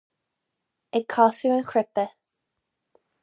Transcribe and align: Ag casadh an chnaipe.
Ag 0.97 1.05
casadh 1.13 1.55
an 1.57 1.67
chnaipe. 1.73 2.05